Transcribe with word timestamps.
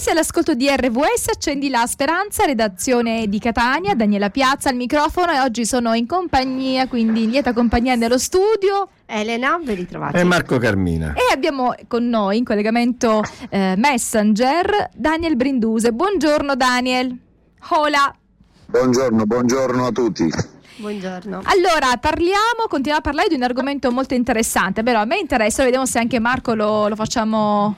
sei 0.00 0.14
all'ascolto 0.14 0.54
di 0.54 0.66
RVS, 0.66 1.28
accendi 1.28 1.68
la 1.68 1.84
speranza, 1.86 2.46
redazione 2.46 3.28
di 3.28 3.38
Catania, 3.38 3.94
Daniela 3.94 4.30
Piazza 4.30 4.70
al 4.70 4.74
microfono 4.74 5.30
e 5.30 5.40
oggi 5.40 5.66
sono 5.66 5.92
in 5.92 6.06
compagnia, 6.06 6.88
quindi 6.88 7.24
in 7.24 7.30
lieta 7.30 7.52
compagnia 7.52 7.96
nello 7.96 8.16
studio. 8.16 8.88
Elena, 9.04 9.60
ben 9.62 9.76
ritrovati. 9.76 10.16
E 10.16 10.24
Marco 10.24 10.56
Carmina. 10.56 11.12
E 11.12 11.34
abbiamo 11.34 11.74
con 11.86 12.08
noi 12.08 12.38
in 12.38 12.44
collegamento 12.44 13.22
eh, 13.50 13.74
Messenger 13.76 14.88
Daniel 14.94 15.36
Brinduse. 15.36 15.92
Buongiorno 15.92 16.54
Daniel. 16.54 17.14
Hola. 17.68 18.14
Buongiorno, 18.66 19.26
buongiorno 19.26 19.84
a 19.84 19.92
tutti. 19.92 20.30
Buongiorno. 20.76 21.42
Allora, 21.44 21.98
parliamo, 22.00 22.64
continuiamo 22.70 23.00
a 23.00 23.02
parlare 23.02 23.28
di 23.28 23.34
un 23.34 23.42
argomento 23.42 23.92
molto 23.92 24.14
interessante, 24.14 24.82
però 24.82 25.02
a 25.02 25.04
me 25.04 25.18
interessa, 25.18 25.62
vediamo 25.62 25.84
se 25.84 25.98
anche 25.98 26.18
Marco 26.18 26.54
lo, 26.54 26.88
lo 26.88 26.96
facciamo 26.96 27.76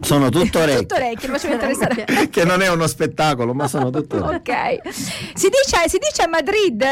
sono 0.00 0.28
tutto 0.28 0.58
orecchie. 0.58 0.80
tutto 0.80 0.94
orecchie, 0.94 1.28
lo 1.28 1.34
facciamo 1.34 1.54
interessare. 1.54 2.28
che 2.30 2.44
non 2.44 2.62
è 2.62 2.68
uno 2.68 2.86
spettacolo, 2.86 3.54
ma 3.54 3.68
sono 3.68 3.90
tutto 3.90 4.24
orecchie. 4.24 4.80
Ok. 4.84 4.88
Si 5.34 5.48
dice, 5.48 5.88
si 5.88 5.98
dice 5.98 6.22
a 6.22 6.28
Madrid, 6.28 6.82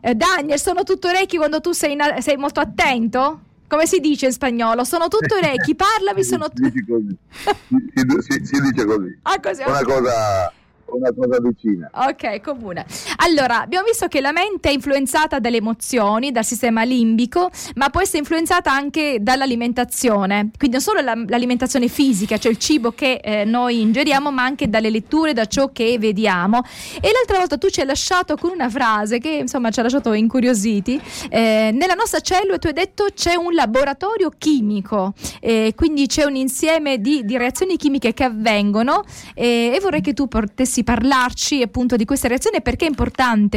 eh, 0.00 0.14
Daniel, 0.14 0.58
sono 0.58 0.82
tutto 0.82 1.08
orecchi 1.08 1.36
quando 1.36 1.60
tu 1.60 1.72
sei, 1.72 1.92
in, 1.92 2.00
sei 2.18 2.36
molto 2.36 2.60
attento? 2.60 3.40
Come 3.66 3.86
si 3.86 3.98
dice 3.98 4.26
in 4.26 4.32
spagnolo? 4.32 4.84
Sono 4.84 5.08
tutto 5.08 5.36
orecchi, 5.36 5.74
parlami, 5.76 6.22
sono 6.22 6.48
tutto... 6.48 6.68
Si, 6.68 7.80
si, 7.94 8.04
si, 8.20 8.46
si, 8.46 8.60
dice 8.60 8.84
così. 8.84 9.18
Ah, 9.22 9.40
così 9.40 9.62
Una 9.62 9.80
okay. 9.80 9.84
cosa 9.84 10.52
una 10.94 11.12
cosa 11.12 11.40
vicina. 11.40 11.90
Ok, 11.92 12.40
comune. 12.40 12.86
Allora, 13.26 13.62
abbiamo 13.62 13.86
visto 13.86 14.06
che 14.06 14.20
la 14.20 14.32
mente 14.32 14.68
è 14.68 14.72
influenzata 14.72 15.38
dalle 15.38 15.56
emozioni, 15.56 16.30
dal 16.30 16.44
sistema 16.44 16.82
limbico, 16.82 17.50
ma 17.76 17.88
può 17.88 18.02
essere 18.02 18.18
influenzata 18.18 18.70
anche 18.70 19.16
dall'alimentazione. 19.18 20.50
Quindi 20.58 20.76
non 20.76 20.84
solo 20.84 21.00
la, 21.00 21.14
l'alimentazione 21.26 21.88
fisica, 21.88 22.36
cioè 22.36 22.52
il 22.52 22.58
cibo 22.58 22.92
che 22.92 23.20
eh, 23.24 23.46
noi 23.46 23.80
ingeriamo, 23.80 24.30
ma 24.30 24.42
anche 24.42 24.68
dalle 24.68 24.90
letture, 24.90 25.32
da 25.32 25.46
ciò 25.46 25.72
che 25.72 25.96
vediamo. 25.98 26.62
E 27.00 27.10
l'altra 27.12 27.38
volta 27.38 27.56
tu 27.56 27.70
ci 27.70 27.80
hai 27.80 27.86
lasciato 27.86 28.36
con 28.36 28.50
una 28.50 28.68
frase 28.68 29.18
che 29.20 29.30
insomma 29.30 29.70
ci 29.70 29.80
ha 29.80 29.84
lasciato 29.84 30.12
incuriositi. 30.12 31.00
Eh, 31.30 31.70
nella 31.72 31.94
nostra 31.94 32.20
cellula 32.20 32.58
tu 32.58 32.66
hai 32.66 32.74
detto 32.74 33.06
c'è 33.14 33.36
un 33.36 33.54
laboratorio 33.54 34.32
chimico, 34.36 35.14
eh, 35.40 35.72
quindi 35.74 36.08
c'è 36.08 36.24
un 36.24 36.36
insieme 36.36 37.00
di, 37.00 37.24
di 37.24 37.38
reazioni 37.38 37.78
chimiche 37.78 38.12
che 38.12 38.24
avvengono 38.24 39.02
eh, 39.32 39.72
e 39.74 39.80
vorrei 39.80 40.02
che 40.02 40.12
tu 40.12 40.28
potessi 40.28 40.84
parlarci 40.84 41.62
appunto 41.62 41.96
di 41.96 42.04
queste 42.04 42.28
reazioni 42.28 42.60
perché 42.60 42.84
è 42.84 42.88
importante 42.88 43.12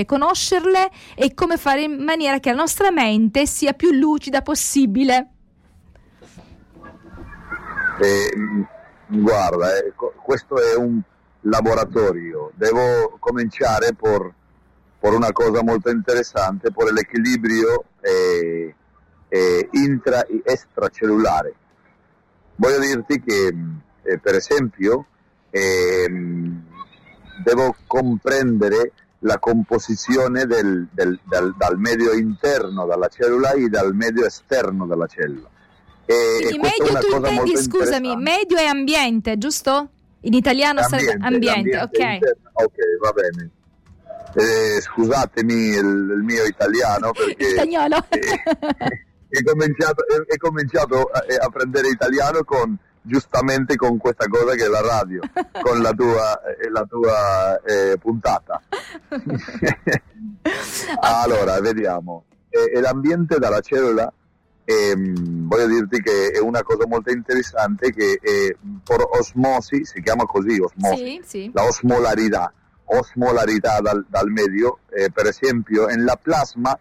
conoscerle 0.05 0.89
e 1.15 1.33
come 1.33 1.57
fare 1.57 1.83
in 1.83 2.03
maniera 2.03 2.39
che 2.39 2.51
la 2.51 2.57
nostra 2.57 2.91
mente 2.91 3.45
sia 3.45 3.73
più 3.73 3.91
lucida 3.91 4.41
possibile. 4.41 5.31
Eh, 7.99 8.65
guarda, 9.07 9.75
eh, 9.77 9.93
questo 10.21 10.61
è 10.61 10.75
un 10.75 11.01
laboratorio, 11.41 12.51
devo 12.55 13.17
cominciare 13.19 13.93
por, 13.93 14.31
por 14.99 15.13
una 15.13 15.31
cosa 15.31 15.63
molto 15.63 15.89
interessante, 15.89 16.71
per 16.71 16.91
l'equilibrio 16.91 17.85
eh, 18.01 18.75
eh, 19.29 19.69
intra 19.71 20.25
e 20.25 20.41
extracellulare. 20.43 21.55
Voglio 22.55 22.79
dirti 22.79 23.21
che, 23.21 23.55
eh, 24.03 24.17
per 24.19 24.35
esempio, 24.35 25.05
ehm, 25.49 26.63
devo 27.43 27.75
comprendere 27.85 28.93
la 29.19 29.39
composizione 29.39 30.45
del, 30.45 30.87
del, 30.91 31.19
dal, 31.23 31.55
dal, 31.57 31.77
medio 31.77 32.13
interno 32.13 32.85
della 32.85 33.07
cellula 33.07 33.51
e 33.51 33.67
dal 33.67 33.93
medio 33.95 34.25
esterno 34.25 34.85
della 34.85 35.07
cellula. 35.07 35.49
E, 36.05 36.39
Quindi 36.41 36.59
medio 36.59 36.99
tu 36.99 37.15
intendi, 37.15 37.57
scusami, 37.57 38.15
medio 38.15 38.57
e 38.57 38.65
ambiente, 38.65 39.37
giusto? 39.37 39.89
In 40.21 40.33
italiano 40.33 40.81
ambiente, 40.81 41.05
sarebbe 41.05 41.25
ambiente, 41.25 41.77
ok. 41.77 42.17
Ok, 42.53 42.75
va 43.01 43.11
bene. 43.11 43.49
Eh, 44.33 44.81
scusatemi 44.81 45.53
il, 45.53 45.77
il, 46.17 46.21
mio 46.23 46.43
italiano 46.43 47.11
perché... 47.17 47.49
Spagnolo. 47.49 47.97
Eh, 48.09 49.05
he 49.29 49.43
cominciato, 49.43 50.05
he, 50.07 50.33
he 50.33 50.37
cominciato 50.37 51.01
a, 51.03 51.23
a 51.39 51.49
prendere 51.49 51.89
italiano 51.89 52.43
con 52.43 52.77
giustamente 53.07 53.75
con 53.75 53.97
questa 53.97 54.27
cosa 54.27 54.53
che 54.53 54.65
è 54.65 54.67
la 54.67 54.81
radio, 54.81 55.21
con 55.63 55.81
la 55.81 55.91
tua, 55.93 56.41
eh, 56.43 56.69
la 56.69 56.85
tua 56.85 57.61
eh, 57.61 57.97
puntata. 57.97 58.61
allora, 61.01 61.59
vediamo. 61.61 62.25
Eh, 62.49 62.79
l'ambiente 62.79 63.39
della 63.39 63.61
cellula, 63.61 64.11
ehm, 64.65 65.47
voglio 65.47 65.67
dirti 65.67 66.01
che 66.01 66.31
è 66.31 66.39
una 66.39 66.61
cosa 66.61 66.85
molto 66.85 67.11
interessante 67.11 67.91
che 67.91 68.19
è 68.21 68.55
per 68.83 69.05
osmosi, 69.09 69.85
si 69.85 70.01
chiama 70.01 70.25
così, 70.25 70.59
osmosi, 70.59 71.21
sì, 71.21 71.21
sì. 71.23 71.51
la 71.53 71.63
osmolarità, 71.63 72.51
osmolarità 72.85 73.79
dal, 73.79 74.05
dal 74.09 74.29
medio, 74.29 74.79
eh, 74.89 75.09
per 75.09 75.25
esempio 75.27 75.85
nella 75.85 76.17
plasma, 76.21 76.77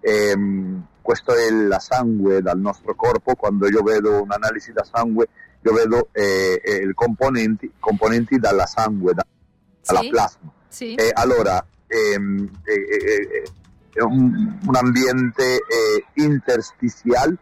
ehm, 0.00 0.86
questo 1.02 1.34
è 1.34 1.50
la 1.50 1.78
sangue 1.78 2.40
dal 2.42 2.58
nostro 2.58 2.94
corpo, 2.94 3.34
quando 3.34 3.68
io 3.68 3.82
vedo 3.82 4.22
un'analisi 4.22 4.72
da 4.72 4.82
sangue 4.82 5.28
io 5.66 5.72
vedo 5.72 6.08
eh, 6.12 6.60
eh, 6.62 6.94
componenti, 6.94 7.72
componenti 7.80 8.38
dalla 8.38 8.66
sangue, 8.66 9.14
da, 9.14 9.26
dalla 9.84 10.00
sì, 10.00 10.08
plasma. 10.08 10.52
Sì. 10.68 10.94
Eh, 10.94 11.10
allora, 11.12 11.64
ehm, 11.88 12.48
è 13.92 14.00
un, 14.02 14.58
un, 14.64 14.76
ambiente 14.76 15.58
intersticial, 16.14 17.36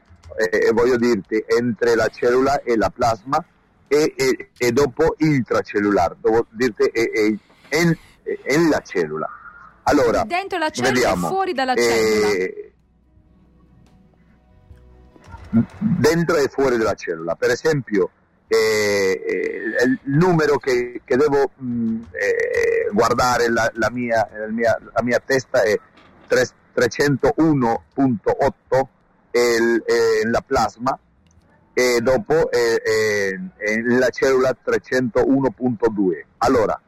voglio 0.72 0.96
dirti, 0.96 1.44
entre 1.46 1.94
la 1.94 2.08
cellula 2.08 2.62
e 2.62 2.76
la 2.76 2.90
plasma 2.90 3.44
e, 3.86 4.14
e, 4.16 4.50
e 4.56 4.72
dopo 4.72 5.16
intracellulare, 5.18 6.16
devo 6.20 6.46
dirti 6.50 6.90
in, 7.72 7.94
in 8.48 8.68
la 8.70 8.80
cellula. 8.80 9.28
Allora, 9.82 10.24
dentro 10.24 10.56
la 10.56 10.70
cellula 10.70 10.94
vediamo, 10.94 11.26
e 11.26 11.30
fuori 11.30 11.52
dalla 11.52 11.74
cellula 11.74 12.63
dentro 15.78 16.36
e 16.36 16.48
fuori 16.48 16.76
della 16.76 16.94
cellula. 16.94 17.34
Per 17.34 17.50
esempio, 17.50 18.10
eh, 18.46 19.20
eh, 19.26 19.62
il 19.84 19.98
numero 20.04 20.58
che, 20.58 21.00
che 21.04 21.16
devo 21.16 21.50
mh, 21.56 21.66
mm, 21.66 22.02
eh, 22.12 22.88
guardare 22.92 23.48
la, 23.48 23.68
la, 23.74 23.90
mia, 23.90 24.28
la, 24.32 24.46
mia, 24.48 24.78
la, 24.92 25.02
mia, 25.02 25.20
testa 25.24 25.62
è 25.62 25.76
301.8 26.28 28.86
la 30.30 30.40
plasma 30.46 30.96
e 31.72 32.00
dopo 32.00 32.48
la 33.98 34.08
cellula 34.10 34.56
301.2. 34.64 36.24
Allora, 36.38 36.80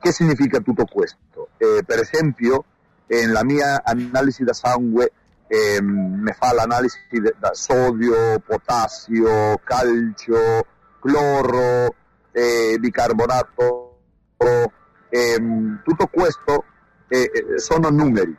che 0.00 0.12
significa 0.12 0.60
tutto 0.60 0.86
questo? 0.86 1.48
Eh, 1.58 1.82
per 1.84 1.98
esempio, 1.98 2.64
nella 3.06 3.44
mia 3.44 3.82
analisi 3.84 4.44
da 4.44 4.54
sangue 4.54 5.12
eh, 5.48 5.80
mi 5.80 6.32
fa 6.38 6.52
l'analisi 6.52 6.98
da 7.38 7.54
sodio, 7.54 8.38
potassio, 8.40 9.58
calcio, 9.64 10.66
cloro, 11.00 11.94
eh, 12.32 12.76
bicarbonato, 12.78 13.98
eh, 15.08 15.42
tutto 15.82 16.06
questo 16.08 16.64
eh, 17.08 17.30
eh, 17.32 17.58
sono 17.58 17.88
numeri, 17.88 18.36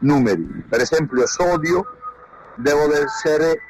numeri. 0.00 0.64
Per 0.68 0.80
esempio 0.80 1.24
sodio 1.26 1.84
deve 2.56 3.02
essere 3.02 3.60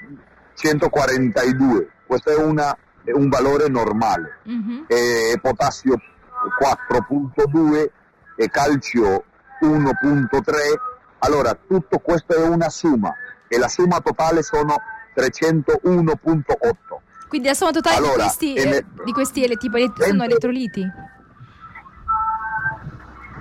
142, 0.55 1.91
questo 2.07 2.31
è, 2.31 2.37
una, 2.37 2.75
è 3.05 3.13
un 3.13 3.29
valore 3.29 3.69
normale, 3.69 4.39
mm-hmm. 4.49 5.35
potassio 5.43 6.01
4.2 6.59 7.91
e 8.37 8.49
calcio 8.49 9.25
1.3 9.61 10.88
allora, 11.21 11.55
tutto 11.55 11.99
questo 11.99 12.35
è 12.35 12.47
una 12.47 12.69
somma 12.69 13.15
e 13.49 13.59
la 13.59 13.69
somma 13.69 14.01
totale 14.01 14.43
sono 14.43 14.77
301.8. 15.17 16.47
Quindi 17.29 17.49
la 17.49 17.55
somma 17.55 17.73
totale 17.73 17.97
allora, 17.97 18.15
di 18.15 18.23
questi, 18.23 18.55
eh, 18.55 18.85
di 19.05 19.13
questi 19.13 19.57
tipo, 19.59 19.77
dentro, 19.77 20.05
sono 20.05 20.25
elettroliti? 20.25 20.87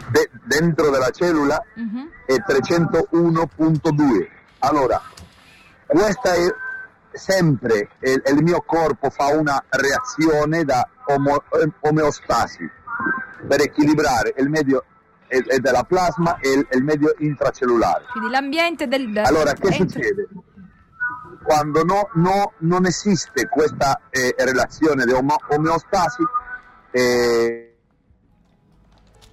De, 0.09 0.29
dentro 0.43 0.89
della 0.89 1.09
cellula 1.11 1.61
uh-huh. 1.75 2.09
è 2.25 2.35
301.2. 2.35 4.27
Allora, 4.59 5.01
questa 5.85 6.33
è 6.33 6.53
sempre, 7.11 7.89
il, 7.99 8.21
il 8.25 8.43
mio 8.43 8.61
corpo 8.65 9.09
fa 9.09 9.27
una 9.27 9.63
reazione 9.69 10.63
da 10.63 10.87
omo, 11.05 11.43
omeostasi 11.81 12.69
per 13.47 13.61
equilibrare 13.61 14.33
il 14.37 14.49
medio 14.49 14.83
e, 15.27 15.43
e 15.47 15.59
della 15.59 15.83
plasma 15.83 16.37
e 16.39 16.51
il, 16.51 16.67
il, 16.71 16.83
medio 16.83 17.13
intracellulare. 17.19 18.05
Quindi 18.11 18.29
l'ambiente 18.29 18.87
del... 18.87 19.17
Allora, 19.23 19.53
che 19.53 19.67
entro... 19.67 19.99
succede? 19.99 20.27
Quando 21.43 21.83
no, 21.83 22.09
no, 22.15 22.53
non 22.59 22.85
esiste 22.85 23.47
questa 23.47 24.01
eh, 24.09 24.35
relazione 24.37 25.05
di 25.05 25.11
omo- 25.11 25.39
omeostasi, 25.49 26.23
eh, 26.91 27.77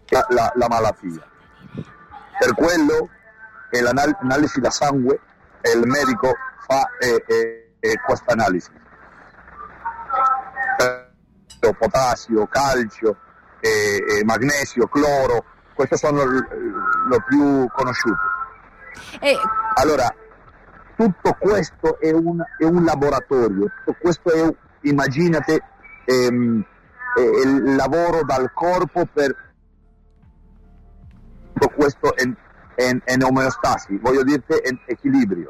la, 0.08 0.26
la, 0.29 0.52
la, 0.55 0.69
malattia. 0.69 1.26
Per 2.38 2.55
quello 2.55 3.08
l'analisi 3.70 4.61
da 4.61 4.70
sangue 4.70 5.20
il 5.73 5.87
medico 5.87 6.32
fa 6.67 6.88
eh, 7.00 7.25
eh, 7.81 8.00
questa 8.06 8.32
analisi. 8.32 8.70
Potassio, 11.79 12.47
calcio, 12.47 13.17
e, 13.64 14.19
e 14.19 14.25
magnesio, 14.25 14.87
cloro, 14.87 15.44
questi 15.75 15.97
sono 15.97 16.25
lo 16.25 17.21
più 17.26 17.67
conosciuti. 17.75 18.21
E 19.21 19.37
Allora, 19.75 20.12
tutto 20.97 21.37
questo 21.38 21.99
è 22.00 22.11
un, 22.11 22.43
è 22.59 22.65
un 22.65 22.85
laboratorio, 22.85 23.71
tutto 23.85 23.99
questo 24.00 24.31
è, 24.32 24.55
immaginate, 24.82 25.62
ehm, 26.05 26.65
è 27.15 27.21
il 27.21 27.75
lavoro 27.75 28.23
dal 28.25 28.53
corpo 28.53 29.06
per 29.12 29.53
tutto 31.53 31.69
questo 31.75 32.15
è, 32.17 32.23
è, 32.75 32.97
è 33.05 33.12
in 33.12 33.23
omeostasi, 33.23 33.99
voglio 33.99 34.23
dirti 34.23 34.55
in 34.65 34.79
equilibrio. 34.87 35.49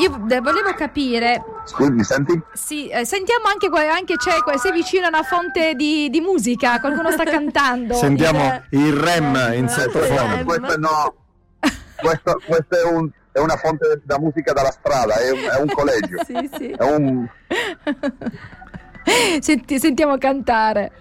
Io 0.00 0.18
volevo 0.18 0.72
capire, 0.76 1.42
Scusi, 1.64 2.02
senti? 2.04 2.40
sì, 2.52 2.88
eh, 2.88 3.04
sentiamo 3.04 3.44
anche, 3.46 3.68
anche 3.88 4.16
c'è, 4.16 4.36
sei 4.58 4.72
vicino 4.72 5.06
a 5.06 5.08
una 5.08 5.22
fonte 5.22 5.74
di, 5.74 6.08
di 6.10 6.20
musica, 6.20 6.80
qualcuno 6.80 7.10
sta 7.10 7.24
cantando. 7.30 7.94
Sentiamo 7.94 8.62
Il- 8.70 8.80
il 8.86 8.92
rem 8.94 9.52
in 9.54 9.68
sottofondo. 9.68 10.44
Questo 10.44 10.78
no, 10.78 11.14
questo, 11.96 12.40
questo 12.46 12.76
è, 12.78 12.84
un- 12.84 13.10
è 13.32 13.38
una 13.38 13.56
fonte 13.56 14.00
da 14.04 14.18
musica 14.18 14.52
dalla 14.52 14.70
strada, 14.72 15.14
è 15.16 15.30
un, 15.30 15.38
è 15.38 15.60
un 15.60 15.68
collegio, 15.68 16.16
Sì, 16.26 16.50
sì. 16.56 16.70
è 16.70 16.82
un, 16.82 17.28
Senti- 19.40 19.78
sentiamo 19.78 20.18
cantare. 20.18 20.92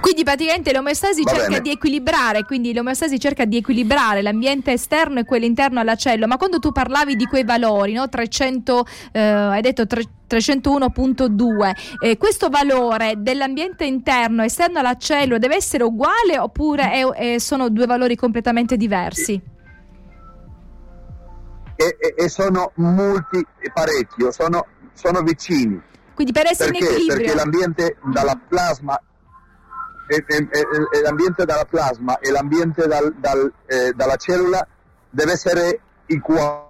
Quindi 0.00 0.22
praticamente 0.24 0.72
l'omeostasi 0.72 1.22
Va 1.22 1.30
cerca 1.30 1.48
bene. 1.48 1.60
di 1.60 1.70
equilibrare, 1.70 2.44
quindi 2.44 2.72
l'omeostasi 2.72 3.18
cerca 3.18 3.44
di 3.44 3.56
equilibrare 3.56 4.22
l'ambiente 4.22 4.72
esterno 4.72 5.18
e 5.20 5.24
quello 5.24 5.44
interno 5.44 5.80
alla 5.80 5.94
cellula, 5.96 6.26
ma 6.26 6.36
quando 6.36 6.58
tu 6.58 6.72
parlavi 6.72 7.16
di 7.16 7.24
quei 7.26 7.44
valori, 7.44 7.92
no? 7.92 8.08
300, 8.08 8.86
eh, 9.12 9.20
hai 9.20 9.60
detto 9.62 9.86
tre- 9.86 10.04
301.2, 10.26 11.74
eh, 12.00 12.16
questo 12.16 12.48
valore 12.48 13.14
dell'ambiente 13.18 13.84
interno 13.84 14.42
e 14.42 14.46
esterno 14.46 14.78
alla 14.78 14.96
cellula 14.96 15.38
deve 15.38 15.56
essere 15.56 15.84
uguale 15.84 16.38
oppure 16.38 16.90
è- 16.90 17.06
è- 17.34 17.38
sono 17.38 17.68
due 17.68 17.86
valori 17.86 18.16
completamente 18.16 18.76
diversi? 18.76 19.52
e, 21.76 21.96
e- 21.98 22.14
e 22.24 22.28
sono 22.28 22.70
molti 22.76 23.44
e 23.58 23.70
parecchio, 23.72 24.30
sono, 24.30 24.64
sono 24.92 25.22
vicini. 25.22 25.80
Quindi 26.14 26.32
per 26.32 26.46
essere 26.46 26.68
in 26.68 26.78
Perché? 26.78 26.88
equilibrio. 26.94 27.16
Perché 27.20 27.34
l'ambiente 27.34 27.96
dalla 28.12 28.38
plasma 28.48 28.98
l'ambiente 31.02 31.44
dalla 31.44 31.64
plasma 31.64 32.18
e 32.18 32.30
l'ambiente 32.30 32.86
dal- 32.86 33.14
dal, 33.16 33.52
eh, 33.66 33.92
dalla 33.94 34.16
cellula 34.16 34.66
deve 35.10 35.32
essere 35.32 35.80
uguale. 36.08 36.62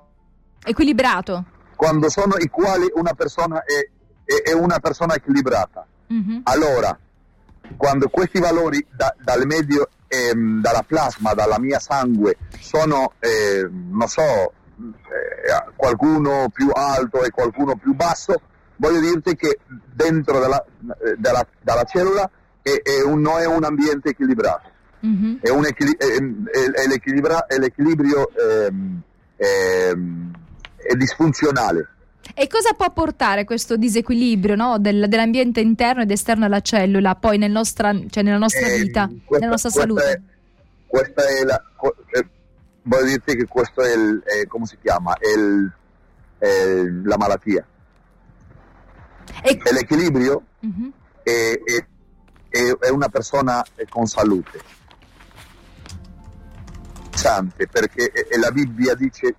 Equilibrato. 0.65 1.45
Quando 1.77 2.09
sono 2.09 2.37
uguali 2.39 2.91
una 2.95 3.13
persona 3.15 3.65
è, 3.65 3.89
è- 4.25 4.43
è 4.51 4.53
una 4.53 4.79
persona 4.79 5.15
equilibrata. 5.15 5.87
Mhm. 6.07 6.41
Allora, 6.45 6.97
quando 7.77 8.09
questi 8.09 8.39
valori 8.41 8.87
da- 8.91 9.15
dal 9.19 9.45
medio, 9.47 9.89
ehm, 10.07 10.61
dalla 10.61 10.85
plasma, 10.87 11.35
dalla 11.35 11.59
mia 11.59 11.79
sangue, 11.81 12.37
sono, 12.61 13.13
eh, 13.19 13.69
non 13.71 14.07
so, 14.07 14.23
eh, 14.23 15.73
qualcuno 15.77 16.49
più 16.53 16.71
alto 16.73 17.23
e 17.25 17.31
qualcuno 17.31 17.77
più 17.77 17.95
basso, 17.95 18.41
voglio 18.77 19.01
dirti 19.01 19.35
che 19.37 19.59
dentro 19.93 20.39
della, 20.39 20.65
eh, 21.05 21.15
della- 21.19 21.47
dalla 21.61 21.85
cellula 21.85 22.29
è, 22.65 22.81
è 22.83 23.03
un, 23.05 23.21
non 23.21 23.39
è 23.41 23.47
un 23.47 23.63
ambiente 23.63 24.09
equilibrato, 24.09 24.71
Mhm. 25.01 25.39
è, 25.43 25.51
un 25.51 25.67
equili- 25.67 25.97
è- 25.97 26.87
l'equilibra- 26.89 27.45
è 27.47 27.59
l'equilibrio 27.59 28.31
ehm, 28.35 29.01
ehm, 29.37 30.33
è 30.77 30.95
disfunzionale. 30.95 31.89
E 32.33 32.47
cosa 32.49 32.73
può 32.73 32.91
portare 32.91 33.45
questo 33.45 33.77
disequilibrio 33.77 34.57
no, 34.57 34.79
del- 34.79 35.09
dell'ambiente 35.09 35.61
interno 35.61 36.01
ed 36.03 36.11
esterno 36.11 36.47
alla 36.47 36.63
cellula 36.63 37.15
poi 37.17 37.37
nel 37.37 37.51
nostra, 37.51 37.93
cioè 38.09 38.23
nella 38.23 38.39
nostra 38.39 38.67
Eh, 38.67 38.79
vita, 38.81 39.07
questa- 39.07 39.35
nella 39.39 39.51
nostra 39.51 39.71
salute? 39.71 40.23
questa 40.87 41.23
è 41.29 41.45
la. 41.45 41.63
eh, 42.13 42.27
voglio 42.85 43.05
dirti 43.05 43.37
che 43.37 43.47
questo 43.47 43.83
è 43.83 43.93
il. 43.95 44.23
è- 44.25 44.47
come 44.47 44.65
si 44.65 44.79
chiama? 44.81 45.15
È, 45.19 45.29
il- 45.37 47.03
la 47.05 47.17
malattia. 47.19 47.65
E- 49.43 49.59
l'equilibrio 49.73 50.43
Mhm. 50.61 50.93
è, 51.23 51.61
è- 51.63 51.87
è- 52.81 52.89
una 52.91 53.09
persona 53.09 53.65
con 53.89 54.07
salute. 54.07 54.61
Sante, 57.15 57.67
perché 57.69 58.13
la 58.39 58.51
Bibbia 58.51 58.95
dice 58.95 59.35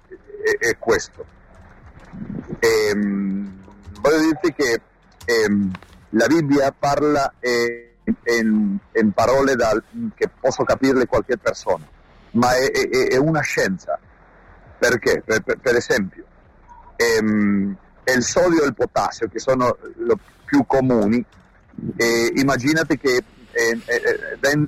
è, 0.59 0.77
questo. 0.77 1.25
Ehm, 2.59 3.61
voglio 3.99 4.19
dirti 4.19 4.53
che 4.53 4.81
ehm, 5.25 5.71
la 6.11 6.27
Bibbia 6.27 6.71
parla 6.77 7.33
eh, 7.39 7.95
in, 8.37 8.77
in 8.93 9.11
parole 9.11 9.55
dal- 9.55 9.83
che 10.15 10.29
posso 10.39 10.63
capirle 10.63 11.05
qualche 11.05 11.37
persona, 11.37 11.85
ma 12.31 12.55
è, 12.55 12.71
è- 12.71 13.07
è 13.09 13.17
una 13.17 13.41
scienza. 13.41 13.99
Perché? 14.77 15.21
Per, 15.25 15.41
per- 15.41 15.75
esempio, 15.75 16.23
ehm, 16.95 17.75
il 18.05 18.23
sodio 18.23 18.63
e 18.63 18.67
il 18.67 18.73
potassio, 18.73 19.27
che 19.27 19.39
sono 19.39 19.77
più 20.45 20.65
comuni, 20.65 21.23
eh, 21.97 22.31
immaginate 22.35 22.97
che 22.97 23.23
eh, 23.51 23.79
eh, 23.85 24.37
den- 24.39 24.67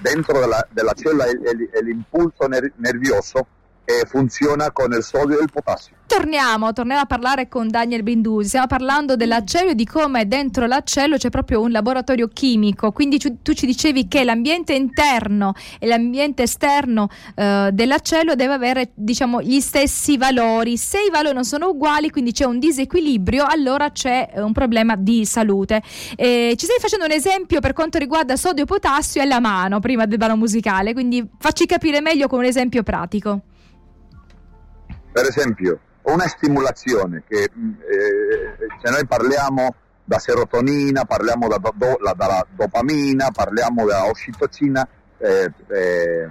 dentro 0.00 0.40
della, 0.40 0.66
della 0.70 0.92
cellula 0.94 1.26
il- 1.28 1.40
il- 1.42 1.84
l'impulso 1.84 2.46
ner- 2.46 2.72
nervioso 2.76 3.46
eh, 3.84 4.04
funziona 4.06 4.70
con 4.70 4.92
il 4.92 5.02
sodio 5.02 5.38
e 5.38 5.42
il 5.42 5.50
potassio. 5.52 5.96
Torniamo, 6.06 6.74
torniamo 6.74 7.00
a 7.00 7.06
parlare 7.06 7.48
con 7.48 7.68
Daniel 7.68 8.02
Bindusi. 8.02 8.48
Stiamo 8.48 8.66
parlando 8.66 9.16
della 9.16 9.42
cellula 9.44 9.72
e 9.72 9.74
di 9.74 9.86
come 9.86 10.28
dentro 10.28 10.66
la 10.66 10.82
cellula 10.84 11.16
c'è 11.16 11.30
proprio 11.30 11.62
un 11.62 11.70
laboratorio 11.70 12.28
chimico. 12.28 12.92
Quindi 12.92 13.18
tu 13.18 13.54
ci 13.54 13.64
dicevi 13.64 14.08
che 14.08 14.22
l'ambiente 14.22 14.74
interno 14.74 15.54
e 15.78 15.86
l'ambiente 15.86 16.42
esterno 16.42 17.08
eh, 17.34 17.70
della 17.72 17.98
cellula 18.00 18.34
deve 18.34 18.52
avere, 18.52 18.90
diciamo, 18.94 19.40
gli 19.40 19.58
stessi 19.60 20.18
valori. 20.18 20.76
Se 20.76 20.98
i 20.98 21.10
valori 21.10 21.34
non 21.34 21.44
sono 21.44 21.70
uguali, 21.70 22.10
quindi 22.10 22.32
c'è 22.32 22.44
un 22.44 22.58
disequilibrio, 22.58 23.46
allora 23.48 23.90
c'è 23.90 24.32
eh, 24.34 24.42
un 24.42 24.52
problema 24.52 24.96
di 24.96 25.24
salute. 25.24 25.82
Eh, 26.14 26.54
ci 26.58 26.66
stai 26.66 26.78
facendo 26.78 27.06
un 27.06 27.12
esempio 27.12 27.60
per 27.60 27.72
quanto 27.72 27.96
riguarda 27.96 28.36
sodio 28.36 28.64
e 28.64 28.66
potassio 28.66 29.22
e 29.22 29.24
la 29.24 29.40
mano 29.40 29.80
prima 29.80 30.04
del 30.04 30.18
brano 30.18 30.36
musicale, 30.36 30.92
quindi 30.92 31.26
facci 31.38 31.64
capire 31.64 32.02
meglio 32.02 32.28
con 32.28 32.40
un 32.40 32.44
esempio 32.44 32.82
pratico. 32.82 33.40
Per 35.12 35.26
esempio, 35.26 35.78
una 36.02 36.26
stimolazione 36.26 37.22
che 37.28 37.50
mh, 37.52 37.70
eh, 37.80 38.56
se 38.82 38.90
noi 38.90 39.06
parliamo 39.06 39.74
da 40.04 40.18
serotonina, 40.18 41.04
parliamo 41.04 41.46
da, 41.48 41.58
do- 41.74 41.98
la- 42.00 42.14
dalla 42.16 42.44
dopamina, 42.50 43.30
parliamo 43.30 43.84
della 43.84 44.06
ossitocina, 44.06 44.86
eh, 45.18 45.52
eh, 45.68 46.28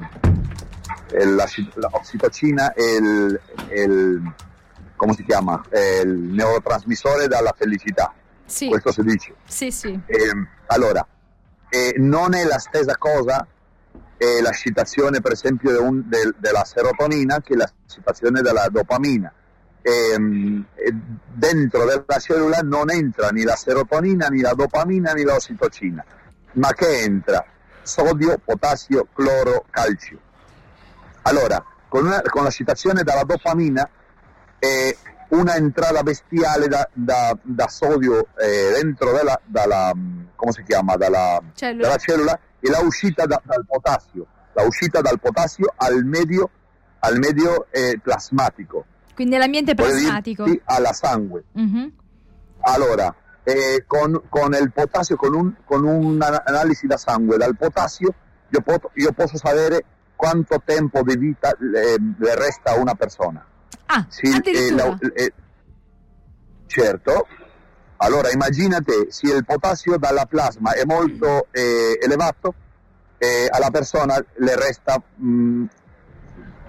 la, 1.25 1.45
la 1.75 1.89
ossitocina 1.91 2.73
è 2.73 2.81
il, 2.81 3.39
il- 3.75 4.33
come 4.95 5.13
si 5.13 5.23
chiama? 5.23 5.63
È 5.69 6.01
il 6.03 6.09
neurotrasmissore 6.17 7.27
della 7.27 7.53
felicità, 7.57 8.13
Sì, 8.45 8.67
questo 8.67 8.91
si 8.91 9.01
dice. 9.03 9.33
sì, 9.47 9.71
sì. 9.71 9.99
Ehm, 10.05 10.47
allora, 10.67 11.05
non 11.97 12.33
è 12.35 12.43
la 12.43 12.59
stessa 12.59 12.97
cosa 12.97 13.47
eh, 14.23 14.39
l'accitazione 14.39 15.19
per 15.19 15.31
esempio 15.31 15.71
de 15.71 15.79
un- 15.79 16.03
del- 16.05 16.35
della 16.37 16.63
serotonina 16.63 17.41
che 17.41 17.55
l'accitazione 17.55 18.41
della 18.41 18.67
dopamina. 18.69 19.33
Ehm, 19.81 20.63
e 20.75 20.93
dentro 21.33 21.85
della 21.85 22.19
cellula 22.19 22.59
non 22.59 22.91
entra 22.91 23.29
né 23.29 23.43
la 23.43 23.55
serotonina, 23.55 24.27
né 24.27 24.41
la 24.41 24.53
dopamina, 24.53 25.13
né 25.13 25.23
l'ossitocina, 25.23 26.05
ma 26.53 26.71
che 26.73 26.99
entra 26.99 27.43
sodio, 27.81 28.37
potassio, 28.45 29.07
cloro, 29.11 29.65
calcio. 29.71 30.19
Allora, 31.23 31.63
con, 31.87 32.05
una- 32.05 32.21
con 32.21 32.43
l'accitazione 32.43 33.01
della 33.01 33.23
dopamina 33.23 33.89
è 34.59 34.95
una 35.29 35.55
entrata 35.55 36.03
bestiale 36.03 36.67
da, 36.67 36.87
da- 36.93 37.35
da 37.41 37.67
sodio 37.67 38.27
eh, 38.37 38.79
dentro 38.79 39.13
della, 39.13 39.39
dalla, 39.45 39.91
dalla, 40.95 41.97
Cellula. 41.97 42.39
E 42.61 42.69
la 42.69 42.79
uscita 42.79 43.25
da- 43.25 43.41
dal 43.43 43.65
potassio, 43.67 44.25
la 44.53 44.63
uscita 44.63 45.01
dal 45.01 45.19
potassio 45.19 45.73
al 45.75 46.05
medio, 46.05 46.49
al 46.99 47.17
medio 47.17 47.67
eh, 47.71 47.99
plasmatico, 48.01 48.85
Quindi 49.15 49.35
l'ambiente 49.37 49.73
vuol 49.73 49.89
plasmatico. 49.89 50.43
dirti 50.45 50.61
alla 50.65 50.93
sangue. 50.93 51.43
Mhm. 51.53 51.91
Allora, 52.61 53.13
eh, 53.43 53.83
con, 53.87 54.21
con 54.29 54.53
il 54.53 54.71
potassio, 54.71 55.15
con, 55.15 55.33
un- 55.33 55.53
con 55.65 55.83
un'analisi 55.83 56.85
da 56.87 56.97
sangue 56.97 57.37
dal 57.37 57.57
potassio, 57.57 58.13
io, 58.49 58.61
pot- 58.61 58.89
io 58.93 59.11
posso 59.13 59.37
sapere 59.37 59.83
quanto 60.15 60.61
tempo 60.63 61.01
di 61.01 61.17
vita 61.17 61.51
le, 61.59 61.95
le 62.17 62.35
resta 62.35 62.71
a 62.71 62.75
una 62.75 62.93
persona. 62.93 63.43
Ah, 63.87 64.05
Sì, 64.07 64.27
eh, 64.43 64.71
la- 64.73 64.95
eh, 65.15 65.33
certo. 66.67 67.27
Allora, 68.03 68.31
immaginate 68.31 69.07
se 69.09 69.27
il 69.27 69.45
potassio 69.45 69.97
dalla 69.97 70.25
plasma 70.25 70.73
è 70.73 70.83
molto 70.85 71.47
eh, 71.51 71.99
elevato, 72.01 72.53
eh, 73.19 73.47
alla 73.49 73.69
persona 73.69 74.15
le 74.37 74.55
resta 74.55 74.99
mm, 75.23 75.65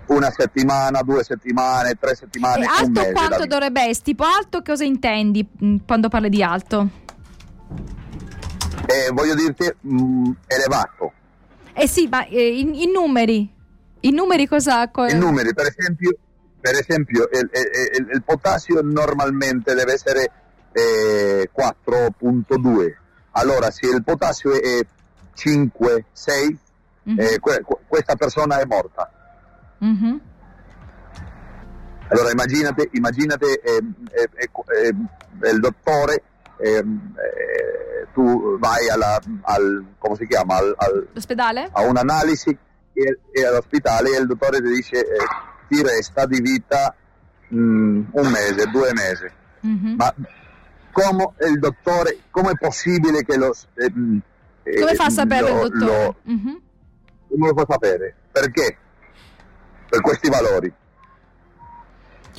una 0.09 0.31
settimana, 0.31 1.01
due 1.01 1.25
settimane, 1.25 1.95
tre 1.99 2.15
settimane, 2.15 2.65
E 2.65 2.69
alto 2.69 3.01
mese. 3.01 3.13
quanto 3.13 3.47
dovrebbe 3.47 3.81
essere? 3.81 4.05
Tipo 4.05 4.25
alto 4.25 4.61
cosa 4.63 4.85
intendi 4.85 5.47
mh, 5.51 5.77
quando 5.87 6.09
parli 6.11 6.29
di 6.29 6.43
alto? 6.43 6.89
Eh, 8.87 9.11
voglio 9.13 9.35
dirti 9.35 9.73
mm, 9.87 10.33
elevato. 10.49 11.13
Eh 11.73 11.89
sì, 11.89 12.09
ma 12.11 12.27
eh, 12.27 12.59
in, 12.59 12.75
in 12.75 12.91
numeri. 12.91 13.49
In 14.01 14.15
numeri 14.15 14.47
cosa... 14.47 14.87
co- 14.91 15.07
I 15.07 15.15
numeri, 15.17 15.55
per 15.55 15.73
esempio, 15.75 16.15
per 16.61 16.75
esempio 16.75 17.27
il, 17.33 17.49
il- 17.55 18.01
il- 18.01 18.11
il 18.13 18.23
potassio 18.23 18.81
normalmente 18.83 19.73
deve 19.75 19.95
essere 19.95 20.31
eh, 20.73 21.51
4.2. 21.55 22.97
Allora, 23.33 23.71
se 23.71 23.87
il 23.89 24.03
potassio 24.03 24.53
è 24.53 24.81
5, 25.35 26.05
6, 26.13 26.59
Mhm, 27.05 27.19
eh, 27.21 27.39
que- 27.41 27.63
que- 27.63 27.79
questa 27.89 28.15
persona 28.17 28.59
è 28.61 28.65
morta. 28.65 29.11
mhm. 29.79 30.21
Allora 32.09 32.31
immaginate, 32.31 32.89
immaginate 32.93 33.61
ehm, 33.61 33.95
eh, 34.11 34.29
eh, 34.35 34.51
eh, 35.43 35.51
il 35.51 35.61
dottore, 35.61 36.23
ehm, 36.59 37.15
eh, 37.17 38.07
tu 38.13 38.59
vai 38.59 38.89
alla, 38.91 39.19
al, 39.43 39.85
come 39.99 40.17
si 40.17 40.27
chiama, 40.27 40.57
al- 40.57 40.75
al- 40.77 41.09
a 41.73 41.83
un'analisi 41.83 42.51
e, 42.93 43.19
e 43.33 43.47
all'ospedale 43.47 44.15
e 44.15 44.21
il 44.21 44.27
dottore 44.27 44.61
ti 44.61 44.69
dice 44.69 44.97
eh, 44.99 45.27
ti 45.69 45.83
resta 45.83 46.27
di 46.27 46.41
vita 46.43 46.95
mm, 47.55 48.03
un 48.11 48.27
mese, 48.29 48.67
due 48.71 48.93
mesi. 48.93 49.31
Mhm. 49.61 49.95
Ma 49.97 50.15
come 50.93 51.33
il 51.49 51.59
dottore, 51.59 52.19
come 52.31 52.51
è 52.53 52.57
possibile 52.57 53.25
che 53.25 53.37
lo... 53.37 53.55
ehm, 53.75 54.21
eh, 54.63 54.81
Come 54.81 54.95
fa 54.95 55.05
a 55.07 55.11
sapere 55.11 55.49
lo- 55.51 55.65
il 55.67 55.71
dottore? 55.79 56.05
lo- 56.05 56.17
Mhm. 56.23 56.61
come 57.29 57.49
lo 57.49 57.55
fa 57.55 57.67
sapere? 57.69 58.15
Perché? 58.31 58.77
Per 59.89 60.01
questi 60.01 60.29
valori. 60.29 60.73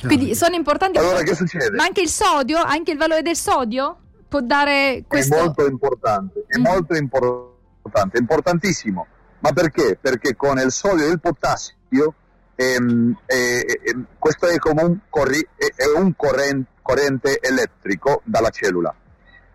Quindi 0.06 0.34
sono 0.34 0.54
importanti... 0.54 0.98
Allora 0.98 1.22
che 1.22 1.34
succede? 1.34 1.70
Ma 1.76 1.84
anche 1.84 2.00
il 2.02 2.08
sodio, 2.08 2.58
anche 2.58 2.92
il 2.92 2.98
valore 2.98 3.22
del 3.22 3.36
sodio 3.36 3.98
può 4.28 4.40
dare 4.40 5.04
questo... 5.06 5.34
È 5.36 5.40
molto 5.42 5.66
importante, 5.66 6.44
è 6.46 6.58
Mm. 6.58 6.62
molto 6.62 6.94
importante, 6.94 8.18
importantissimo. 8.18 9.06
Ma 9.38 9.52
perché? 9.52 9.96
Perché 10.00 10.34
con 10.36 10.58
il 10.58 10.72
sodio 10.72 11.06
e 11.06 11.10
il 11.10 11.20
potassio 11.20 12.14
ehm, 12.56 13.16
eh, 13.26 13.64
eh, 13.82 13.96
questo 14.18 14.46
è 14.46 14.56
come 14.58 14.82
un, 14.82 14.98
corri- 15.08 15.46
è- 15.56 15.72
è 15.76 15.86
un 15.96 16.14
corren- 16.16 16.64
corrente 16.84 17.40
elettrico 17.40 18.20
dalla 18.24 18.50
cellula. 18.50 18.94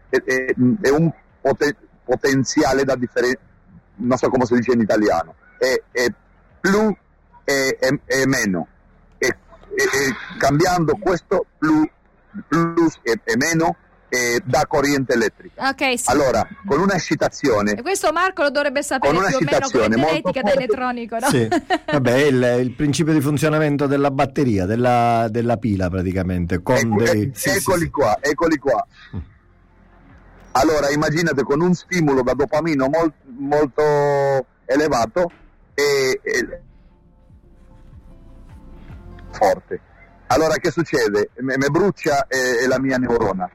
È, 0.10 0.18
è- 0.24 0.56
è 0.82 0.90
un 0.90 1.12
pote- 1.40 1.76
potenziale 2.04 2.84
da 2.84 2.96
differenza, 2.96 3.40
non 3.98 4.18
so 4.18 4.30
come 4.30 4.46
si 4.46 4.56
dice 4.56 4.72
in 4.72 4.82
italiano, 4.82 5.36
è, 5.60 5.80
è 5.92 6.08
più 6.60 6.96
e, 7.44 7.78
meno. 8.26 8.68
E, 9.20 9.36
cambiando 10.40 10.98
questo 10.98 11.46
plus 11.58 13.00
e 13.04 13.38
meno 13.38 13.76
eh, 14.10 14.42
da 14.44 14.66
corrente 14.68 15.14
elettrica. 15.14 15.70
Ok, 15.70 15.98
sì. 16.00 16.10
Allora, 16.10 16.48
con 16.66 16.80
una 16.80 16.96
eccitazione, 16.96 17.74
E 17.74 17.82
questo 17.82 18.12
Marco 18.12 18.42
lo 18.42 18.50
dovrebbe 18.50 18.82
sapere 18.82 19.14
Con 19.14 19.24
una 19.24 19.36
più 19.36 19.48
o 19.48 19.88
meno 19.88 19.98
molto 19.98 20.12
elettrica 20.12 20.42
da 20.42 20.52
elettronico, 20.54 21.18
no? 21.20 21.28
Sì, 21.28 21.48
vabbè, 21.92 22.14
è 22.14 22.26
il, 22.26 22.58
il 22.62 22.72
principio 22.72 23.14
di 23.14 23.22
funzionamento 23.22 23.86
della 23.86 24.12
batteria, 24.12 24.66
della, 24.66 25.28
della 25.30 25.58
pila 25.58 25.90
praticamente. 25.90 26.62
Con 26.62 26.76
ecco- 26.76 27.04
dei, 27.04 27.24
eh, 27.24 27.32
sì, 27.34 27.50
eccoli 27.50 27.84
sì. 27.84 27.90
qua, 27.90 28.18
eccoli 28.20 28.58
qua. 28.58 28.86
Allora, 30.54 30.90
immaginate 30.90 31.44
con 31.44 31.62
un 31.62 31.74
stimolo 31.76 32.24
da 32.24 32.34
dopamina 32.34 32.90
mol- 32.90 33.14
molto 33.38 34.46
elevato 34.66 35.32
e, 35.76 36.20
e- 36.24 36.62
forte. 39.32 39.82
Allora, 40.28 40.56
che 40.56 40.72
succede? 40.72 41.30
Mi 41.40 41.54
mi 41.58 41.70
brucia 41.70 42.28
eh, 42.28 42.68
la 42.68 42.80
mia 42.80 42.98
neurona. 42.98 43.50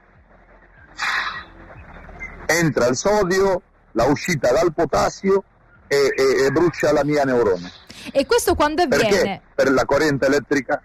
Entra 2.47 2.87
il 2.87 2.97
sodio, 2.97 3.63
la 3.93 4.05
uscita 4.05 4.53
dal 4.53 4.73
potassio 4.73 5.45
e, 5.87 6.13
e- 6.17 6.45
e 6.47 6.51
brucia 6.51 6.93
la 6.93 7.05
mia 7.05 7.25
neurona. 7.25 7.71
E 8.13 8.27
questo 8.27 8.55
quando 8.55 8.83
avviene? 8.83 9.09
Perché? 9.09 9.41
Per 9.55 9.71
la 9.73 9.85
corrente 9.85 10.27
elettrica 10.27 10.83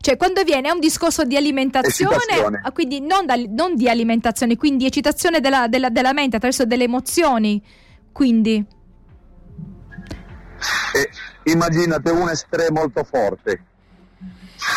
Cioè, 0.00 0.16
quando 0.16 0.40
avviene 0.40 0.68
è 0.68 0.72
un 0.72 0.80
discorso 0.80 1.22
di 1.24 1.36
alimentazione, 1.36 2.16
Eccitazione. 2.16 2.60
ah, 2.64 2.72
quindi 2.72 3.00
non, 3.00 3.26
da- 3.26 3.36
non 3.36 3.76
di 3.76 3.88
alimentazione, 3.88 4.56
quindi 4.56 4.86
eccitazione 4.86 5.38
della, 5.40 5.68
della- 5.68 5.90
della 5.90 6.12
mente 6.12 6.36
attraverso 6.36 6.64
delle 6.64 6.84
emozioni. 6.84 7.62
Quindi, 8.10 8.64
E 10.94 11.10
immaginate 11.52 12.10
un 12.10 12.28
estremo 12.28 12.80
molto 12.80 13.04
forte, 13.04 13.62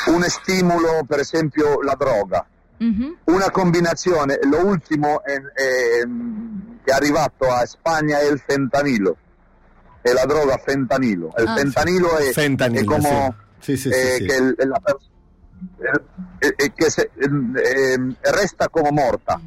un 0.08 0.22
stimolo, 0.28 1.04
per 1.08 1.20
esempio 1.20 1.82
la 1.82 1.96
droga, 1.98 2.46
mhm, 2.86 3.18
una 3.26 3.50
combinazione, 3.52 4.40
lo 4.44 4.66
ultimo 4.66 5.24
è- 5.24 5.40
è- 5.54 6.04
che 6.84 6.92
è 6.92 6.94
arrivato 6.94 7.48
a 7.50 7.66
Spagna 7.66 8.20
è 8.20 8.24
il 8.30 8.42
fentanilo, 8.46 9.16
è 10.02 10.12
la 10.12 10.26
droga 10.26 10.58
fentanilo. 10.58 11.34
Il 11.38 11.48
Ah. 11.48 11.56
fentanilo 11.56 12.18
è, 12.18 12.32
Fentanilo, 12.32 12.82
è 12.82 12.84
come 12.86 13.36
sì. 13.60 13.76
Sì, 13.76 13.78
sì, 13.78 13.90
eh, 13.90 13.94
sì, 13.94 14.16
sì. 14.18 14.26
che 14.56 14.66
la 14.66 14.80
pers- 14.80 15.10
eh, 16.40 16.54
eh, 16.58 16.74
che 16.74 16.90
se- 16.90 17.12
ehm, 17.16 18.16
resta 18.22 18.68
come 18.70 18.92
morta. 18.92 19.40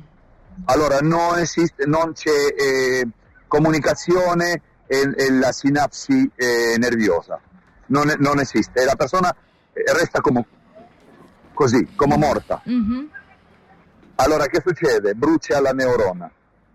Allora 0.67 1.01
non 1.01 1.39
esiste, 1.39 1.85
non 1.87 2.13
c'è 2.13 2.31
eh, 2.57 3.09
comunicazione 3.49 4.61
e, 4.87 5.13
e 5.17 5.31
la 5.33 5.51
sinapsi 5.51 6.31
eh, 6.37 6.77
nerviosa, 6.79 7.41
non, 7.87 8.13
non 8.19 8.39
esiste, 8.39 8.81
e 8.83 8.85
la 8.85 8.95
persona 8.95 9.35
eh, 9.73 9.83
resta 9.93 10.21
come 10.21 10.45
così, 11.53 11.89
come 11.97 12.17
morta. 12.17 12.61
mhm. 12.65 13.09
Allora 14.17 14.47
che 14.47 14.63
succede? 14.65 15.15
Brucia 15.15 15.61
la 15.61 15.73
neurona 15.73 16.31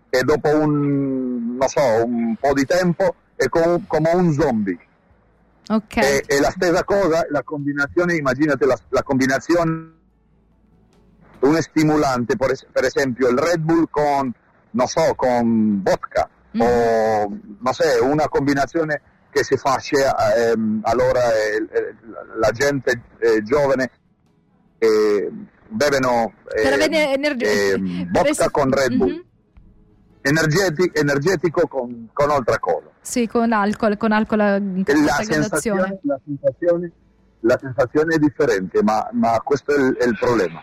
e 0.08 0.22
dopo 0.22 0.48
un, 0.48 1.56
non 1.56 1.68
so, 1.68 2.04
un 2.04 2.34
po' 2.36 2.52
di 2.52 2.64
tempo 2.64 3.14
è 3.36 3.48
com- 3.48 3.86
come 3.86 4.10
un 4.12 4.32
zombie. 4.32 4.78
ok. 5.68 5.96
E, 5.96 6.24
e 6.26 6.40
la 6.40 6.50
stessa 6.50 6.84
cosa, 6.84 7.26
la 7.30 7.42
combinazione, 7.42 8.14
immaginate 8.16 8.66
la, 8.66 8.78
la 8.88 9.02
combinazione, 9.02 9.92
un 11.40 11.62
stimolante, 11.62 12.36
per, 12.36 12.52
per 12.70 12.84
esempio 12.84 13.28
il 13.28 13.38
Red 13.38 13.60
Bull 13.60 13.86
con, 13.90 14.32
non 14.72 14.86
so, 14.86 15.14
con 15.14 15.80
vodka, 15.82 16.28
Mm. 16.56 16.60
o 16.62 17.38
non 17.60 17.72
so, 17.72 17.84
una 18.04 18.28
combinazione 18.28 19.00
che 19.30 19.44
si 19.44 19.56
fa, 19.56 19.78
ehm, 19.78 20.80
allora 20.82 21.32
eh, 21.32 21.64
eh, 21.70 21.94
la 22.40 22.50
gente 22.50 23.02
eh, 23.18 23.40
giovane 23.44 23.88
eh, 24.78 25.30
bevono 25.70 26.32
eh, 26.54 26.62
per 26.62 26.78
vodka 28.10 28.50
con 28.50 28.70
Red 28.72 28.94
Bull, 28.96 29.08
Mhm. 29.08 29.28
Energeti- 30.22 30.90
energetico 30.92 31.66
con, 31.66 32.10
con 32.12 32.30
altra 32.30 32.58
cosa. 32.58 32.88
Sì, 33.00 33.26
con 33.26 33.52
alcol, 33.52 33.96
con 33.96 34.12
alcol 34.12 34.40
eh, 34.40 34.58
con 34.84 35.04
la 35.04 35.12
sensazione, 35.22 35.98
la, 36.02 36.20
sensazione, 36.22 36.92
la 37.40 37.58
sensazione 37.58 38.14
è 38.16 38.18
differente, 38.18 38.82
ma, 38.82 39.08
ma 39.12 39.40
questo 39.42 39.74
è 39.74 39.78
il, 39.78 39.96
è 39.96 40.04
il 40.04 40.18
problema. 40.18 40.62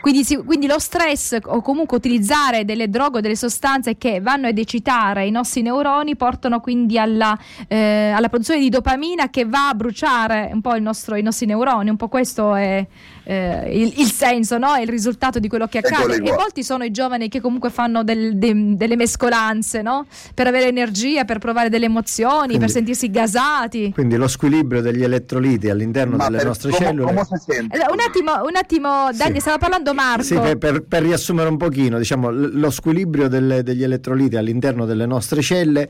Quindi, 0.00 0.24
si- 0.24 0.36
quindi 0.38 0.66
lo 0.66 0.78
stress 0.78 1.36
o 1.44 1.60
comunque 1.62 1.96
utilizzare 1.96 2.64
delle 2.64 2.88
droghe 2.88 3.18
o 3.18 3.20
delle 3.20 3.36
sostanze 3.36 3.96
che 3.96 4.20
vanno 4.20 4.48
ad 4.48 4.58
eccitare 4.58 5.26
i 5.26 5.30
nostri 5.30 5.62
neuroni 5.62 6.16
portano 6.16 6.60
quindi 6.60 6.98
alla, 6.98 7.38
eh, 7.68 8.10
alla 8.14 8.28
produzione 8.28 8.60
di 8.60 8.68
dopamina 8.68 9.30
che 9.30 9.44
va 9.44 9.68
a 9.68 9.74
bruciare 9.74 10.50
un 10.52 10.60
po' 10.60 10.74
il 10.74 10.82
nostro- 10.82 11.14
i 11.16 11.22
nostri 11.22 11.46
neuroni. 11.46 11.88
Un 11.90 11.96
po' 11.96 12.08
questo 12.08 12.54
è 12.54 12.84
eh, 13.28 13.80
il, 13.82 13.92
il 13.98 14.10
senso, 14.10 14.56
no? 14.58 14.74
È 14.74 14.80
il 14.80 14.88
risultato 14.88 15.38
di 15.40 15.48
quello 15.48 15.66
che 15.66 15.78
accade. 15.78 16.14
Eccoli 16.14 16.28
E 16.28 16.32
molti 16.32 16.62
sono 16.64 16.84
i 16.84 16.90
giovani 16.92 17.28
che 17.28 17.40
comunque 17.40 17.70
fanno 17.70 18.02
del- 18.04 18.36
de- 18.38 18.76
delle 18.76 18.96
mescolanze 18.96 19.82
no? 19.82 20.06
per 20.34 20.46
avere 20.46 20.66
energia, 20.68 21.24
per 21.24 21.38
provare 21.38 21.68
delle 21.68 21.86
emozioni, 21.86 22.38
Quindi- 22.46 22.58
per 22.58 22.70
sentirsi 22.70 23.10
gasati. 23.10 23.90
Quindi 23.92 24.16
lo 24.16 24.28
squilibrio 24.28 24.80
degli 24.80 25.02
elettroliti 25.02 25.68
all'interno 25.68 26.16
Ma 26.16 26.28
delle 26.28 26.44
nostre 26.44 26.70
come, 26.70 26.84
cellule. 26.86 27.06
come 27.14 27.24
si 27.24 27.44
sente? 27.52 27.74
Allora, 27.76 27.92
Un 27.92 28.00
attimo, 28.00 28.32
un 28.46 28.56
attimo, 28.56 29.12
Dani, 29.12 29.34
Sì. 29.34 29.40
stava 29.40 29.58
parlando 29.58 29.74
Marco. 29.92 30.22
Sì, 30.22 30.34
per, 30.34 30.56
per- 30.58 30.82
per 30.82 31.02
riassumere 31.02 31.48
un 31.48 31.56
pochino, 31.56 31.98
diciamo, 31.98 32.30
lo 32.30 32.70
squilibrio 32.70 33.28
delle- 33.28 33.62
degli 33.62 33.82
elettroliti 33.82 34.36
all'interno 34.36 34.84
delle 34.86 35.06
nostre 35.06 35.40
celle 35.42 35.88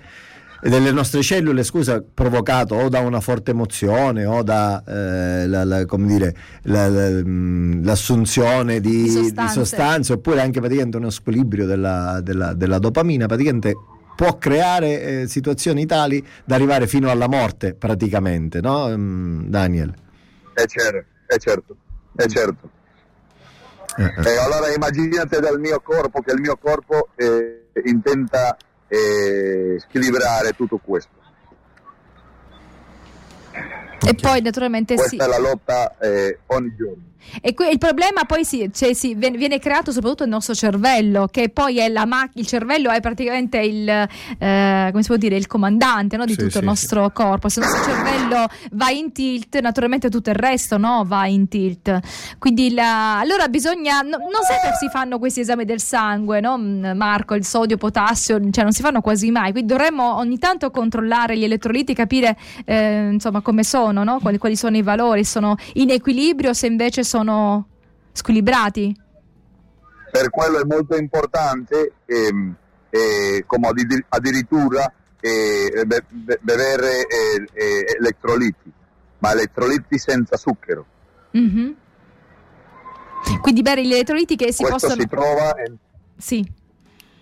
delle 0.58 0.90
nostre 0.90 1.20
cellule, 1.22 1.62
scusa, 1.62 2.02
provocato 2.02 2.76
o 2.76 2.88
da 2.88 3.00
una 3.00 3.20
forte 3.20 3.50
emozione 3.50 4.24
o 4.24 4.42
da 4.42 4.82
eh, 4.86 5.46
la- 5.46 5.64
la- 5.64 5.84
come 5.84 6.06
dire, 6.06 6.34
la- 6.62 6.88
l'assunzione 6.88 8.80
di, 8.80 8.90
Di 8.90 9.02
di 9.02 9.10
sostanze. 9.10 9.52
sostanze. 9.54 10.12
oppure 10.14 10.40
anche 10.40 10.58
praticamente 10.60 10.96
uno 10.96 11.10
squilibrio 11.10 11.66
della, 11.66 12.20
della- 12.22 12.54
della 12.54 12.78
dopamina, 12.78 13.26
praticamente 13.26 13.74
può 14.16 14.38
creare 14.38 15.22
eh, 15.22 15.28
situazioni 15.28 15.84
tali 15.84 16.24
da 16.44 16.54
arrivare 16.54 16.86
fino 16.86 17.10
alla 17.10 17.28
morte 17.28 17.74
praticamente, 17.74 18.60
no 18.62 18.88
Mm, 18.96 19.48
Daniel? 19.48 19.92
È 20.54 20.64
certo, 20.64 21.04
è 21.26 21.36
certo, 21.36 21.76
è 22.16 22.26
certo. 22.26 22.70
Eh, 23.96 24.02
eh. 24.04 24.30
E 24.30 24.36
allora 24.38 24.72
immaginate 24.72 25.40
dal 25.40 25.58
mio 25.58 25.80
corpo 25.80 26.20
che 26.20 26.32
il 26.32 26.40
mio 26.40 26.56
corpo 26.56 27.08
eh, 27.16 27.68
intenta 27.84 28.56
eh, 28.88 29.76
squilibrare 29.80 30.52
tutto 30.52 30.78
questo. 30.78 31.14
E 34.06 34.14
poi 34.14 34.40
naturalmente 34.40 34.94
Questa 34.94 35.16
sì. 35.16 35.16
è 35.16 35.26
la 35.26 35.38
lotta 35.38 35.96
eh, 35.98 36.38
ogni 36.46 36.74
giorno. 36.76 37.02
E 37.40 37.54
que- 37.54 37.68
il 37.68 37.78
problema 37.78 38.24
poi 38.24 38.44
si, 38.44 38.70
cioè, 38.72 38.92
si- 38.94 39.14
viene, 39.14 39.36
viene 39.36 39.58
creato 39.58 39.92
soprattutto 39.92 40.24
nel 40.24 40.32
nostro 40.32 40.54
cervello, 40.54 41.28
che 41.30 41.48
poi 41.48 41.78
è 41.78 41.88
la 41.88 42.04
ma- 42.06 42.28
il 42.34 42.46
cervello 42.46 42.90
è 42.90 43.00
praticamente 43.00 43.58
il, 43.58 43.88
eh, 43.88 44.88
come 44.90 45.02
si 45.02 45.08
può 45.08 45.16
dire, 45.16 45.36
il 45.36 45.46
comandante 45.46 46.16
no, 46.16 46.24
di 46.24 46.32
Sì, 46.32 46.38
tutto 46.38 46.50
sì, 46.52 46.58
il 46.58 46.64
nostro 46.64 47.10
corpo. 47.10 47.48
Se 47.48 47.60
il 47.60 47.66
nostro 47.66 47.84
cervello 47.92 48.46
va 48.72 48.90
in 48.90 49.12
tilt, 49.12 49.58
naturalmente 49.60 50.08
tutto 50.08 50.30
il 50.30 50.36
resto 50.36 50.76
no, 50.78 51.04
va 51.06 51.26
in 51.26 51.48
tilt. 51.48 51.98
Quindi 52.38 52.72
la- 52.72 53.18
allora 53.18 53.48
bisogna, 53.48 54.00
no- 54.00 54.18
non 54.18 54.42
sempre 54.48 54.76
si 54.78 54.88
fanno 54.88 55.18
questi 55.18 55.40
esami 55.40 55.64
del 55.64 55.80
sangue, 55.80 56.40
no, 56.40 56.56
mm, 56.58 56.86
Marco, 56.96 57.34
il 57.34 57.44
sodio, 57.44 57.76
potassio, 57.76 58.38
cioè 58.50 58.62
non 58.64 58.72
si 58.72 58.82
fanno 58.82 59.00
quasi 59.00 59.30
mai, 59.30 59.50
quindi 59.52 59.72
dovremmo 59.72 60.16
ogni 60.16 60.38
tanto 60.38 60.70
controllare 60.70 61.36
gli 61.36 61.44
elettroliti, 61.44 61.94
capire 61.94 62.36
eh, 62.64 63.08
insomma 63.12 63.40
come 63.40 63.64
sono, 63.64 64.04
no? 64.04 64.18
quali, 64.20 64.38
quali 64.38 64.56
sono 64.56 64.76
i 64.76 64.82
valori, 64.82 65.24
sono 65.24 65.56
in 65.74 65.90
equilibrio, 65.90 66.52
se 66.52 66.66
invece 66.66 67.04
sono 67.04 67.15
squilibrati. 68.12 68.94
Per 70.10 70.30
quello 70.30 70.60
è 70.60 70.64
molto 70.64 70.96
importante, 70.96 71.92
ehm, 72.06 72.54
eh, 72.90 73.44
come 73.46 73.68
addi- 73.68 74.04
addirittura, 74.08 74.90
eh, 75.20 75.84
be- 75.86 76.04
be- 76.08 76.38
bere 76.40 77.06
eh, 77.06 77.46
eh, 77.52 77.96
elettroliti, 77.98 78.72
ma 79.18 79.32
elettroliti 79.32 79.98
senza 79.98 80.36
zucchero. 80.36 80.86
Mhm. 81.32 81.76
Quindi 83.40 83.62
bere 83.62 83.84
gli 83.84 83.92
elettroliti 83.92 84.36
che 84.36 84.52
si 84.52 84.62
Questo 84.62 84.86
possono... 84.86 85.00
si 85.02 85.08
trova 85.08 85.54
in, 85.66 85.76
Sì. 86.16 86.52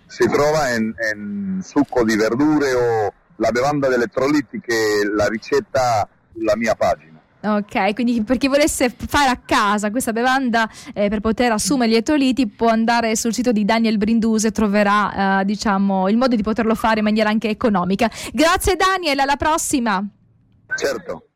si 0.05 0.27
trova 0.27 0.69
in, 0.75 0.93
in 1.15 1.59
succo 1.63 2.03
di 2.03 2.15
verdure 2.15 2.73
o 2.73 3.13
la 3.37 3.51
bevanda 3.51 3.87
di 3.87 3.95
elettroliti 3.95 4.61
che 4.61 5.01
la 5.13 5.27
ricetta 5.27 6.07
sulla 6.31 6.55
mia 6.55 6.75
pagina. 6.75 7.14
Ok, 7.45 7.93
quindi 7.93 8.23
per 8.23 8.37
chi 8.37 8.47
volesse 8.47 8.89
fare 8.89 9.29
a 9.29 9.37
casa 9.37 9.91
questa 9.91 10.11
bevanda 10.11 10.69
eh, 10.93 11.09
per 11.09 11.19
poter 11.19 11.51
assumere 11.51 11.89
gli 11.89 11.93
elettroliti 11.93 12.47
può 12.47 12.69
andare 12.69 13.15
sul 13.15 13.33
sito 13.33 13.51
di 13.51 13.65
Daniel 13.65 13.97
Brinduse 13.97 14.47
e 14.47 14.51
troverà 14.51 15.41
eh, 15.41 15.45
diciamo, 15.45 16.09
il 16.09 16.17
modo 16.17 16.35
di 16.35 16.41
poterlo 16.41 16.73
fare 16.73 16.99
in 16.99 17.03
maniera 17.05 17.29
anche 17.29 17.49
economica. 17.49 18.09
Grazie 18.31 18.75
Daniel, 18.75 19.19
alla 19.19 19.35
prossima! 19.35 20.03
Certo. 20.75 21.27